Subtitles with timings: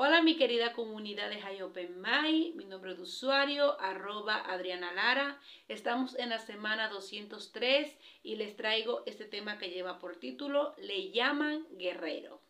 [0.00, 5.40] Hola mi querida comunidad de Mai, mi nombre de usuario arroba Adriana Lara.
[5.66, 11.10] Estamos en la semana 203 y les traigo este tema que lleva por título Le
[11.10, 12.40] llaman guerrero.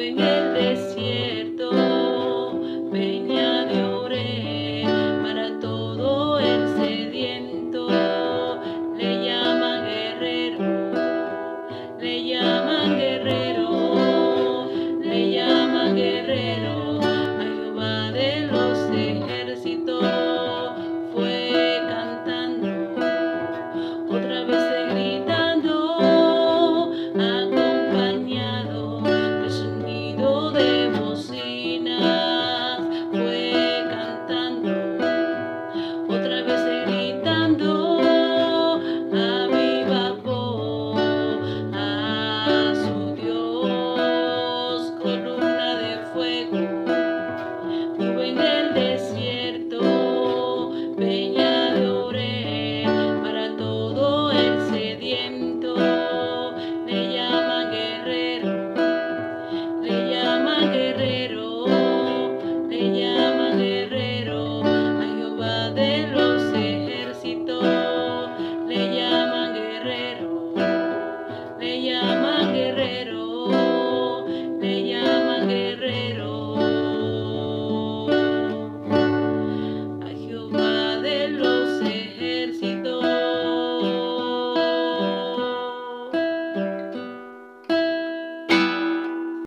[0.00, 0.29] doing